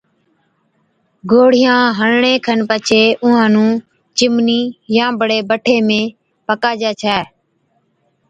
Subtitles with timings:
[1.29, 3.69] گھوڙِيان هڻڻي کن پڇي اُونهان نُون
[4.17, 4.61] چِمنِي
[4.95, 5.99] يان بڙي بٺي ۾
[6.47, 7.17] پڪاجَي ڇَي